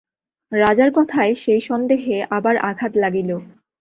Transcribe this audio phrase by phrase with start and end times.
[0.51, 3.29] রাজার কথায় সেই সন্দেহে আবার আঘাত লাগিল।